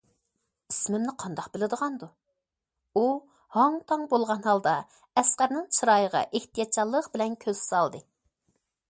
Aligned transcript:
«ئىسمىمنى 0.71 1.11
قانداق 1.23 1.49
بىلىدىغاندۇ؟» 1.57 2.07
ئۇ 2.95 3.03
ھاڭ- 3.57 3.77
تاڭ 3.91 4.07
بولغان 4.15 4.41
ھالدا 4.49 4.73
ئەسقەرنىڭ 5.23 5.69
چىرايىغا 5.79 6.23
ئېھتىياتچانلىق 6.31 7.11
بىلەن 7.19 7.37
كۆز 7.45 7.63
سالدى. 7.69 8.03